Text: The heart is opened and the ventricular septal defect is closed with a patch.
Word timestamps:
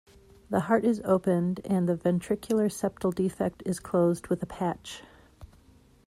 The 0.49 0.61
heart 0.61 0.83
is 0.83 0.99
opened 1.05 1.59
and 1.63 1.87
the 1.87 1.95
ventricular 1.95 2.71
septal 2.71 3.13
defect 3.13 3.61
is 3.67 3.79
closed 3.79 4.29
with 4.29 4.41
a 4.41 4.47
patch. 4.47 5.03